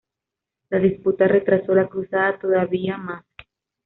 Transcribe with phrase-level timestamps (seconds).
[0.71, 3.23] La disputa retrasó la cruzada todavía más.